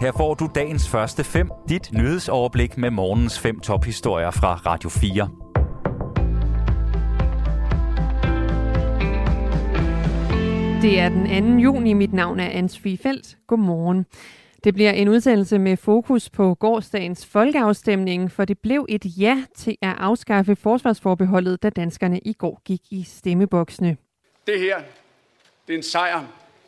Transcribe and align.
Her 0.00 0.12
får 0.12 0.34
du 0.34 0.48
dagens 0.54 0.88
første 0.88 1.24
fem, 1.24 1.50
dit 1.68 1.92
nyhedsoverblik 1.92 2.78
med 2.78 2.90
morgens 2.90 3.38
fem 3.38 3.60
tophistorier 3.60 4.30
fra 4.30 4.54
Radio 4.54 4.88
4. 4.88 5.28
Det 10.82 11.00
er 11.00 11.08
den 11.08 11.56
2. 11.56 11.62
juni. 11.62 11.92
Mit 11.92 12.12
navn 12.12 12.40
er 12.40 12.48
Ansvi 12.50 12.96
Felt. 12.96 13.36
Godmorgen. 13.46 14.06
Det 14.64 14.74
bliver 14.74 14.90
en 14.90 15.08
udsendelse 15.08 15.58
med 15.58 15.76
fokus 15.76 16.30
på 16.30 16.54
gårdsdagens 16.54 17.26
folkeafstemning, 17.26 18.32
for 18.32 18.44
det 18.44 18.58
blev 18.58 18.86
et 18.88 19.04
ja 19.18 19.44
til 19.56 19.76
at 19.82 19.94
afskaffe 19.98 20.56
forsvarsforbeholdet, 20.56 21.62
da 21.62 21.70
danskerne 21.70 22.18
i 22.18 22.32
går 22.32 22.62
gik 22.64 22.80
i 22.90 23.02
stemmeboksene. 23.02 23.96
Det 24.46 24.60
her, 24.60 24.78
det 25.66 25.72
er 25.72 25.76
en 25.76 25.82
sejr 25.82 26.24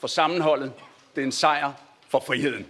for 0.00 0.06
sammenholdet. 0.06 0.72
Det 1.14 1.22
er 1.22 1.26
en 1.26 1.32
sejr 1.32 1.72
for 2.08 2.22
friheden. 2.26 2.66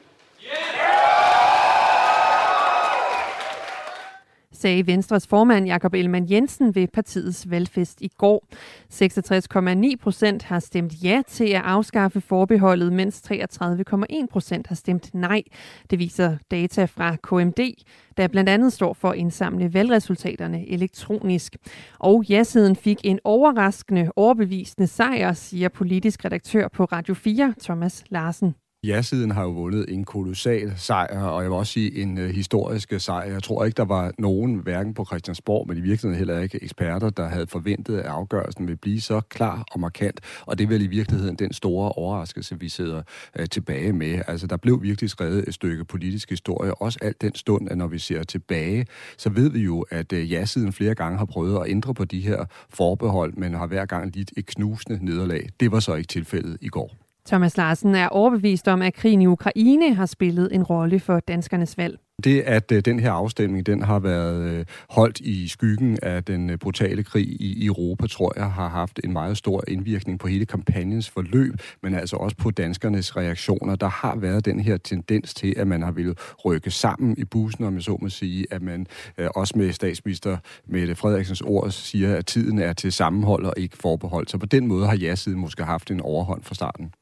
Sagde 4.65 4.87
Venstres 4.87 5.27
formand 5.27 5.67
Jakob 5.67 5.95
Ellemann 5.95 6.31
Jensen 6.31 6.75
ved 6.75 6.89
partiets 6.89 7.51
valgfest 7.51 8.01
i 8.01 8.09
går. 8.19 8.47
66,9 8.93 9.97
procent 10.03 10.43
har 10.43 10.59
stemt 10.59 10.93
ja 11.03 11.23
til 11.29 11.45
at 11.45 11.63
afskaffe 11.65 12.21
forbeholdet, 12.21 12.93
mens 12.93 13.23
33,1 13.33 14.27
procent 14.31 14.67
har 14.67 14.75
stemt 14.75 15.15
nej. 15.15 15.43
Det 15.91 15.99
viser 15.99 16.37
data 16.51 16.85
fra 16.85 17.17
KMD, 17.17 17.85
der 18.17 18.29
blandt 18.29 18.51
andet 18.51 18.73
står 18.73 18.93
for 18.95 19.11
at 19.11 19.17
indsamle 19.17 19.75
valgresultaterne 19.75 20.69
elektronisk. 20.69 21.57
Og 21.99 22.25
ja-siden 22.29 22.77
fik 22.77 22.99
en 23.05 23.19
overraskende, 23.25 24.11
overbevisende 24.17 24.87
sejr, 24.87 25.33
siger 25.33 25.69
politisk 25.69 26.25
redaktør 26.25 26.69
på 26.69 26.85
Radio 26.85 27.15
4, 27.15 27.55
Thomas 27.61 28.05
Larsen. 28.09 28.64
Ja-siden 28.87 29.31
har 29.31 29.43
jo 29.43 29.51
vundet 29.51 29.85
en 29.89 30.05
kolossal 30.05 30.73
sejr, 30.77 31.23
og 31.23 31.43
jeg 31.43 31.51
vil 31.51 31.57
også 31.57 31.73
sige 31.73 32.03
en 32.03 32.19
øh, 32.19 32.31
historisk 32.31 32.93
sejr. 32.99 33.33
Jeg 33.33 33.43
tror 33.43 33.65
ikke, 33.65 33.77
der 33.77 33.85
var 33.85 34.13
nogen, 34.19 34.55
hverken 34.55 34.95
på 34.95 35.05
Christiansborg, 35.05 35.69
men 35.69 35.77
i 35.77 35.81
virkeligheden 35.81 36.19
heller 36.19 36.41
ikke 36.41 36.63
eksperter, 36.63 37.11
der 37.11 37.29
havde 37.29 37.47
forventet, 37.47 37.99
at 37.99 38.05
afgørelsen 38.05 38.67
ville 38.67 38.77
blive 38.77 39.01
så 39.01 39.21
klar 39.21 39.65
og 39.71 39.81
markant. 39.81 40.21
Og 40.47 40.59
det 40.59 40.65
er 40.65 40.69
vel 40.69 40.83
i 40.83 40.87
virkeligheden 40.87 41.37
den 41.37 41.53
store 41.53 41.93
overraskelse, 41.93 42.61
vi 42.61 42.69
sidder 42.69 43.03
øh, 43.39 43.47
tilbage 43.49 43.93
med. 43.93 44.23
Altså, 44.27 44.47
der 44.47 44.57
blev 44.57 44.83
virkelig 44.83 45.11
skrevet 45.11 45.49
et 45.49 45.55
stykke 45.55 45.85
politisk 45.85 46.31
historie, 46.31 46.75
også 46.75 46.99
alt 47.03 47.23
den 47.23 47.35
stund, 47.35 47.71
at 47.71 47.79
når 47.79 47.87
vi 47.87 47.99
ser 47.99 48.23
tilbage, 48.23 48.87
så 49.17 49.31
ved 49.31 49.51
vi 49.51 49.61
jo, 49.61 49.85
at 49.91 50.13
øh, 50.13 50.33
ja-siden 50.33 50.73
flere 50.73 50.95
gange 50.95 51.19
har 51.19 51.27
prøvet 51.27 51.61
at 51.61 51.71
ændre 51.71 51.95
på 51.95 52.05
de 52.05 52.21
her 52.21 52.45
forbehold, 52.71 53.35
men 53.37 53.55
har 53.55 53.67
hver 53.67 53.87
gang 53.87 54.17
lidt 54.17 54.33
et 54.37 54.47
knusende 54.47 55.05
nederlag. 55.05 55.49
Det 55.61 55.73
var 55.73 55.81
så 55.81 55.95
ikke 55.95 56.09
tilfældet 56.09 56.59
i 56.61 56.69
går. 56.69 57.04
Thomas 57.27 57.57
Larsen 57.57 57.95
er 57.95 58.09
overbevist 58.09 58.69
om, 58.69 58.83
at 58.83 58.95
krigen 58.95 59.23
i 59.23 59.27
Ukraine 59.27 59.95
har 59.95 60.07
spillet 60.07 60.55
en 60.55 60.63
rolle 60.63 61.01
for 61.01 61.21
danskernes 61.21 61.79
valg. 61.79 61.99
Det, 62.25 62.41
at 62.41 62.73
øh, 62.73 62.81
den 62.85 63.01
her 63.01 63.13
afstemning 63.13 63.67
den 63.67 63.83
har 63.83 63.99
været 63.99 64.51
øh, 64.51 64.65
holdt 64.91 65.21
i 65.21 65.49
skyggen 65.49 65.99
af 66.03 66.25
den 66.25 66.51
øh, 66.51 66.59
brutale 66.59 67.05
krig 67.05 67.27
i 67.41 67.67
Europa, 67.67 68.07
tror 68.07 68.33
jeg, 68.37 68.53
har 68.53 68.69
haft 68.69 69.01
en 69.05 69.13
meget 69.13 69.37
stor 69.37 69.65
indvirkning 69.69 70.19
på 70.19 70.29
hele 70.29 70.47
kampagnens 70.47 71.11
forløb, 71.11 71.55
men 71.83 71.95
altså 71.95 72.17
også 72.17 72.37
på 72.37 72.51
danskernes 72.51 73.17
reaktioner. 73.17 73.77
Der 73.77 73.89
har 73.89 74.17
været 74.17 74.45
den 74.45 74.61
her 74.61 74.77
tendens 74.77 75.35
til, 75.35 75.55
at 75.57 75.67
man 75.67 75.83
har 75.83 75.91
ville 75.91 76.15
rykke 76.45 76.71
sammen 76.71 77.15
i 77.19 77.25
bussen, 77.25 77.65
om 77.65 77.75
jeg 77.75 77.83
så 77.83 77.99
må 78.01 78.09
sige, 78.09 78.47
at 78.51 78.63
man 78.63 78.87
øh, 79.19 79.29
også 79.35 79.59
med 79.59 79.73
statsminister 79.73 80.37
Mette 80.67 80.95
Frederiksens 80.95 81.41
ord 81.41 81.71
siger, 81.71 82.17
at 82.17 82.27
tiden 82.27 82.59
er 82.59 82.73
til 82.73 82.93
sammenhold 82.93 83.45
og 83.45 83.55
ikke 83.57 83.77
forbehold. 83.77 84.27
Så 84.29 84.39
på 84.39 84.47
den 84.47 84.67
måde 84.67 84.87
har 84.87 84.97
ja-siden 84.97 85.39
måske 85.39 85.65
haft 85.65 85.91
en 85.91 86.01
overhånd 86.01 86.43
fra 86.43 86.55
starten. 86.55 86.93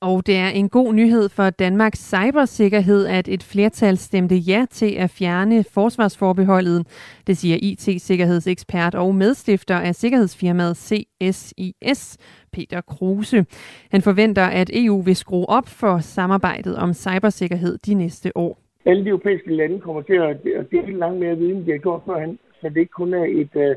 Og 0.00 0.26
det 0.26 0.36
er 0.36 0.48
en 0.48 0.68
god 0.68 0.94
nyhed 0.94 1.28
for 1.28 1.50
Danmarks 1.50 2.14
cybersikkerhed, 2.14 3.06
at 3.06 3.28
et 3.28 3.42
flertal 3.42 3.96
stemte 3.96 4.34
ja 4.34 4.64
til 4.70 4.94
at 4.98 5.10
fjerne 5.10 5.64
forsvarsforbeholdet. 5.64 6.86
Det 7.26 7.36
siger 7.36 7.56
IT-sikkerhedsekspert 7.62 8.94
og 8.94 9.14
medstifter 9.14 9.76
af 9.76 9.94
sikkerhedsfirmaet 9.94 10.76
CSIS, 10.76 12.18
Peter 12.52 12.80
Kruse. 12.80 13.46
Han 13.90 14.02
forventer, 14.02 14.44
at 14.44 14.70
EU 14.72 15.02
vil 15.02 15.16
skrue 15.16 15.48
op 15.48 15.68
for 15.68 15.98
samarbejdet 15.98 16.76
om 16.76 16.92
cybersikkerhed 16.92 17.78
de 17.78 17.94
næste 17.94 18.36
år. 18.36 18.58
Alle 18.86 19.04
de 19.04 19.08
europæiske 19.08 19.54
lande 19.54 19.80
kommer 19.80 20.02
til 20.02 20.14
at 20.14 20.36
dele 20.70 20.98
langt 20.98 21.18
mere 21.18 21.36
viden, 21.36 21.66
de 21.66 21.70
har 21.70 21.78
gjort 21.78 22.02
førhen, 22.06 22.38
så 22.60 22.68
det 22.68 22.76
ikke 22.76 22.92
kun 22.92 23.14
er 23.14 23.24
et, 23.24 23.56
øh, 23.56 23.76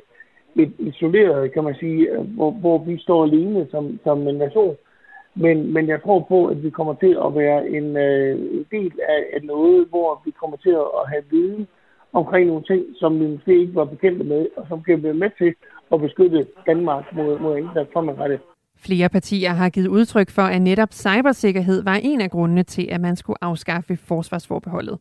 et 0.63 0.73
isoleret, 0.79 1.53
kan 1.53 1.63
man 1.63 1.75
sige, 1.79 2.09
øh, 2.11 2.35
hvor, 2.35 2.51
hvor 2.51 2.77
vi 2.77 2.97
står 2.97 3.23
alene 3.23 3.67
som, 3.71 3.99
som 4.03 4.27
en 4.27 4.35
nation 4.35 4.75
men, 5.35 5.73
men 5.73 5.88
jeg 5.88 6.01
tror 6.01 6.19
på, 6.19 6.45
at 6.45 6.63
vi 6.63 6.69
kommer 6.69 6.94
til 6.94 7.17
at 7.25 7.35
være 7.35 7.69
en, 7.69 7.97
øh, 7.97 8.66
del 8.72 8.91
af, 9.09 9.22
af 9.34 9.41
noget, 9.44 9.88
hvor 9.90 10.22
vi 10.25 10.31
kommer 10.31 10.57
til 10.57 10.69
at 10.69 11.09
have 11.12 11.23
viden 11.31 11.67
omkring 12.13 12.47
nogle 12.47 12.63
ting, 12.63 12.84
som 12.95 13.19
vi 13.19 13.28
måske 13.28 13.59
ikke 13.59 13.75
var 13.75 13.85
bekendte 13.85 14.23
med, 14.23 14.47
og 14.57 14.66
som 14.69 14.84
kan 14.84 15.03
være 15.03 15.13
med 15.13 15.29
til 15.38 15.53
at 15.94 16.01
beskytte 16.01 16.47
Danmark 16.66 17.03
mod, 17.16 17.39
mod 17.39 17.57
indgreb 17.57 17.94
fremadrettet. 17.94 18.39
Flere 18.78 19.09
partier 19.09 19.50
har 19.50 19.69
givet 19.69 19.88
udtryk 19.88 20.29
for, 20.29 20.41
at 20.41 20.62
netop 20.62 20.94
cybersikkerhed 20.94 21.84
var 21.84 22.00
en 22.03 22.22
af 22.22 22.31
grundene 22.31 22.63
til, 22.63 22.88
at 22.91 23.01
man 23.01 23.16
skulle 23.16 23.44
afskaffe 23.44 23.97
forsvarsforbeholdet. 23.97 24.97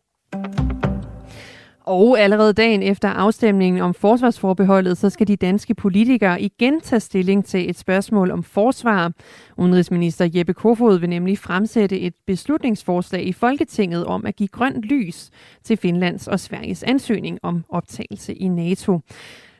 Og 1.88 2.20
allerede 2.20 2.52
dagen 2.52 2.82
efter 2.82 3.08
afstemningen 3.08 3.82
om 3.82 3.94
forsvarsforbeholdet, 3.94 4.98
så 4.98 5.10
skal 5.10 5.28
de 5.28 5.36
danske 5.36 5.74
politikere 5.74 6.42
igen 6.42 6.80
tage 6.80 7.00
stilling 7.00 7.44
til 7.44 7.70
et 7.70 7.78
spørgsmål 7.78 8.30
om 8.30 8.42
forsvar. 8.42 9.12
Udenrigsminister 9.56 10.28
Jeppe 10.34 10.54
Kofod 10.54 10.98
vil 10.98 11.08
nemlig 11.08 11.38
fremsætte 11.38 12.00
et 12.00 12.14
beslutningsforslag 12.26 13.26
i 13.26 13.32
Folketinget 13.32 14.04
om 14.04 14.26
at 14.26 14.36
give 14.36 14.48
grønt 14.48 14.82
lys 14.82 15.30
til 15.64 15.76
Finlands 15.76 16.28
og 16.28 16.40
Sveriges 16.40 16.82
ansøgning 16.82 17.38
om 17.42 17.64
optagelse 17.68 18.34
i 18.34 18.48
NATO. 18.48 19.00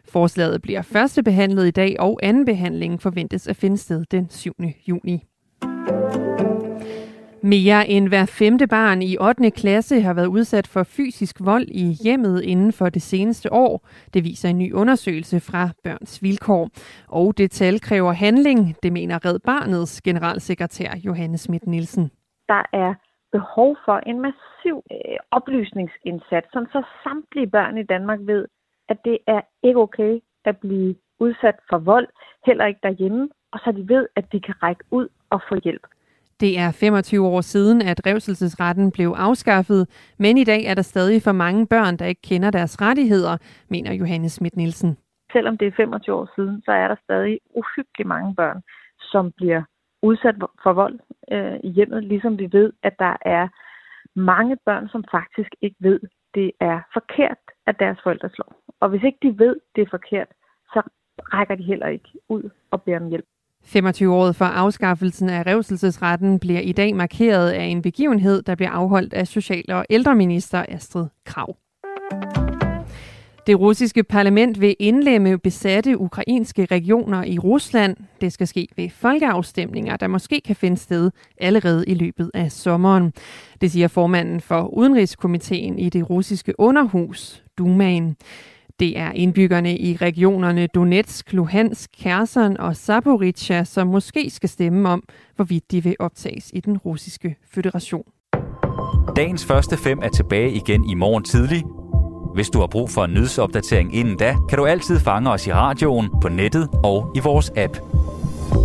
Forslaget 0.09 0.63
bliver 0.63 0.83
første 0.83 1.23
behandlet 1.23 1.67
i 1.67 1.71
dag, 1.71 1.97
og 1.99 2.21
anden 2.23 2.45
behandling 2.45 3.03
forventes 3.03 3.49
at 3.49 3.57
finde 3.57 3.77
sted 3.79 4.05
den 4.11 4.27
7. 4.31 4.53
juni. 4.89 5.28
Mere 7.55 7.89
end 7.89 8.09
hver 8.09 8.27
femte 8.39 8.67
barn 8.67 9.03
i 9.03 9.17
8. 9.21 9.51
klasse 9.51 10.01
har 10.01 10.15
været 10.15 10.27
udsat 10.27 10.67
for 10.67 10.83
fysisk 10.83 11.37
vold 11.41 11.69
i 11.69 11.87
hjemmet 12.05 12.43
inden 12.43 12.73
for 12.73 12.89
det 12.89 13.03
seneste 13.03 13.53
år. 13.53 13.89
Det 14.15 14.25
viser 14.25 14.49
en 14.49 14.59
ny 14.59 14.73
undersøgelse 14.73 15.41
fra 15.41 15.69
Børns 15.85 16.23
Vilkår. 16.23 16.69
Og 17.09 17.39
det 17.39 17.51
tal 17.51 17.81
kræver 17.81 18.13
handling, 18.13 18.61
det 18.83 18.93
mener 18.93 19.25
Red 19.25 19.39
Barnets 19.39 20.03
generalsekretær 20.03 20.91
Johannes 21.07 21.41
Schmidt 21.41 21.67
Nielsen. 21.67 22.11
Der 22.49 22.63
er 22.73 22.95
behov 23.33 23.77
for 23.85 23.97
en 24.11 24.21
massiv 24.21 24.77
øh, 24.93 25.19
oplysningsindsats, 25.31 26.49
så 26.53 26.83
samtlige 27.03 27.51
børn 27.51 27.79
i 27.79 27.83
Danmark 27.83 28.19
ved, 28.23 28.45
at 28.89 28.99
det 29.05 29.19
er 29.27 29.41
ikke 29.63 29.81
okay 29.81 30.21
at 30.45 30.57
blive 30.57 30.95
udsat 31.21 31.57
for 31.71 31.79
vold, 31.79 32.09
heller 32.47 32.67
ikke 32.67 32.81
derhjemme, 32.83 33.29
og 33.53 33.59
så 33.59 33.73
de 33.73 33.89
ved, 33.89 34.07
at 34.17 34.33
de 34.33 34.41
kan 34.41 34.55
række 34.63 34.85
ud 34.91 35.09
og 35.31 35.41
få 35.49 35.55
hjælp. 35.65 35.87
Det 36.41 36.59
er 36.59 36.71
25 36.73 37.27
år 37.27 37.41
siden, 37.41 37.83
at 37.83 38.07
revselsesretten 38.07 38.93
blev 38.93 39.15
afskaffet, 39.17 40.13
men 40.19 40.39
i 40.39 40.45
dag 40.45 40.65
er 40.65 40.75
der 40.75 40.83
stadig 40.83 41.23
for 41.23 41.33
mange 41.33 41.67
børn, 41.67 41.97
der 41.97 42.07
ikke 42.07 42.23
kender 42.23 42.51
deres 42.51 42.81
rettigheder, 42.81 43.37
mener 43.69 43.93
Johannes 43.93 44.33
Schmidt 44.33 44.57
Nielsen. 44.57 44.97
Selvom 45.33 45.59
det 45.59 45.69
er 45.69 45.73
25 45.77 46.17
år 46.17 46.29
siden, 46.37 46.63
så 46.65 46.73
er 46.73 46.89
der 46.89 46.97
stadig 47.05 47.39
uhyggeligt 47.55 48.09
mange 48.09 48.35
børn, 48.35 48.63
som 49.01 49.33
bliver 49.37 49.63
udsat 50.03 50.35
for 50.63 50.73
vold 50.73 50.99
øh, 51.33 51.57
i 51.65 51.69
hjemmet, 51.69 52.05
ligesom 52.05 52.39
vi 52.39 52.49
ved, 52.53 52.73
at 52.83 52.95
der 52.99 53.17
er 53.23 53.49
mange 54.15 54.57
børn, 54.67 54.89
som 54.89 55.05
faktisk 55.11 55.51
ikke 55.63 55.77
ved, 55.81 56.01
det 56.35 56.51
er 56.61 56.81
forkert, 56.93 57.39
at 57.67 57.77
deres 57.79 57.99
forældre 58.03 58.29
slår. 58.35 58.53
Og 58.81 58.89
hvis 58.89 59.03
ikke 59.03 59.19
de 59.23 59.39
ved, 59.39 59.57
det 59.75 59.83
er 59.83 59.91
forkert, 59.91 60.29
så 60.73 60.81
rækker 61.19 61.55
de 61.55 61.63
heller 61.63 61.87
ikke 61.87 62.11
ud 62.29 62.51
og 62.71 62.83
beder 62.83 63.01
om 63.01 63.09
hjælp. 63.09 63.25
25-året 63.65 64.37
for 64.37 64.45
afskaffelsen 64.45 65.31
af 65.31 65.47
revselsesretten 65.47 66.39
bliver 66.39 66.61
i 66.61 66.73
dag 66.73 66.97
markeret 66.97 67.51
af 67.51 67.65
en 67.65 67.83
begivenhed, 67.83 68.43
der 68.43 68.55
bliver 68.55 68.71
afholdt 68.71 69.15
af 69.15 69.27
Social- 69.27 69.73
og 69.73 69.85
ældreminister 69.91 70.65
Astrid 70.69 71.07
Krav. 71.27 71.57
Det 73.49 73.61
russiske 73.61 74.05
parlament 74.05 74.61
vil 74.61 74.77
indlemme 74.79 75.39
besatte 75.39 75.99
ukrainske 75.99 76.65
regioner 76.65 77.25
i 77.25 77.39
Rusland. 77.39 77.97
Det 78.21 78.33
skal 78.33 78.47
ske 78.47 78.69
ved 78.77 78.91
folkeafstemninger, 78.91 79.97
der 79.97 80.07
måske 80.07 80.41
kan 80.45 80.57
finde 80.57 80.77
sted 80.77 81.11
allerede 81.41 81.85
i 81.87 81.95
løbet 81.95 82.31
af 82.35 82.53
sommeren. 82.53 83.13
Det 83.61 83.71
siger 83.71 83.89
formanden 83.89 84.41
for 84.41 84.75
Udenrigskomiteen 84.77 85.79
i 85.79 85.89
det 85.89 86.11
russiske 86.11 86.61
underhus, 86.61 87.45
Dumaen. 87.59 88.17
Det 88.81 88.99
er 88.99 89.13
indbyggerne 89.13 89.79
i 89.79 89.97
regionerne 89.97 90.67
Donetsk, 90.67 91.33
Luhansk, 91.33 91.91
Kherson 92.01 92.57
og 92.57 92.77
Zaporizhia, 92.77 93.65
som 93.65 93.87
måske 93.87 94.31
skal 94.31 94.49
stemme 94.49 94.89
om, 94.89 95.03
hvorvidt 95.37 95.71
de 95.71 95.83
vil 95.83 95.97
optages 95.99 96.51
i 96.55 96.61
den 96.61 96.79
russiske 96.79 97.37
føderation. 97.55 98.03
Dagens 99.17 99.45
første 99.45 99.77
fem 99.77 99.99
er 100.03 100.09
tilbage 100.09 100.53
igen 100.53 100.91
i 100.91 100.95
morgen 100.95 101.25
tidlig. 101.25 101.63
Hvis 102.35 102.51
du 102.51 102.59
har 102.59 102.67
brug 102.67 102.91
for 102.91 103.05
en 103.05 103.15
nyhedsopdatering 103.15 103.95
inden 103.95 104.17
da, 104.17 104.37
kan 104.49 104.59
du 104.59 104.67
altid 104.67 105.01
fange 105.01 105.31
os 105.31 105.47
i 105.47 105.53
radioen, 105.53 106.09
på 106.21 106.29
nettet 106.29 106.69
og 106.85 107.13
i 107.17 107.21
vores 107.21 107.53
app. 107.57 107.77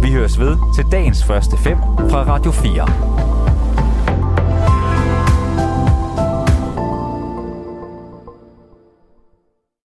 Vi 0.04 0.12
høres 0.12 0.40
ved 0.40 0.58
til 0.76 0.86
dagens 0.92 1.24
første 1.24 1.58
fem 1.58 1.78
fra 2.10 2.24
Radio 2.24 2.52
4. 2.52 3.43